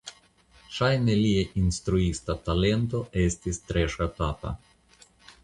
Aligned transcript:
Ŝajne 0.77 1.17
lia 1.19 1.43
instruista 1.63 2.37
talento 2.49 3.03
estis 3.27 3.61
tre 3.69 3.87
ŝatata. 3.99 4.57